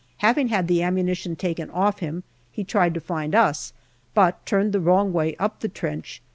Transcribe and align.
Having 0.17 0.47
had 0.47 0.67
the 0.67 0.81
ammunition 0.81 1.35
taken 1.35 1.69
off 1.69 1.99
him, 1.99 2.23
he 2.51 2.63
tried 2.63 2.95
to 2.95 2.99
find 2.99 3.35
us, 3.35 3.71
but 4.15 4.43
turned 4.47 4.71
the 4.73 4.79
wrong 4.79 5.13
way 5.13 5.35
up 5.35 5.59
the 5.59 5.69
trench. 5.69 6.23